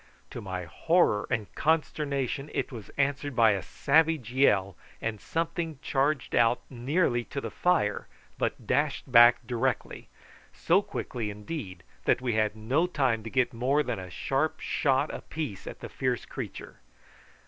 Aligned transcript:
To 0.31 0.41
my 0.41 0.63
horror 0.63 1.27
and 1.29 1.53
consternation 1.53 2.49
it 2.55 2.71
was 2.71 2.89
answered 2.97 3.35
by 3.35 3.51
a 3.51 3.61
savage 3.61 4.31
yell, 4.33 4.75
and 4.99 5.21
something 5.21 5.77
charged 5.83 6.33
out 6.33 6.61
nearly 6.71 7.23
to 7.25 7.39
the 7.39 7.51
fire 7.51 8.07
but 8.39 8.65
dashed 8.65 9.11
back 9.11 9.45
directly, 9.45 10.09
so 10.55 10.81
quickly, 10.81 11.29
indeed, 11.29 11.83
that 12.05 12.19
we 12.19 12.33
had 12.33 12.55
no 12.55 12.87
time 12.87 13.21
to 13.23 13.29
get 13.29 13.53
more 13.53 13.83
than 13.83 13.99
a 13.99 14.09
sharp 14.09 14.59
shot 14.59 15.13
apiece 15.13 15.67
at 15.67 15.81
the 15.81 15.87
fierce 15.89 16.25
creature. 16.25 16.79